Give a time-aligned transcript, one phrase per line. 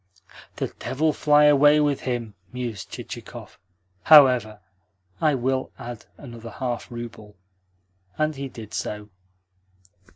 [0.55, 3.59] "The devil fly away with him!" mused Chichikov.
[4.05, 4.59] "However,
[5.21, 7.35] I will add another half rouble."
[8.17, 9.09] And he did so.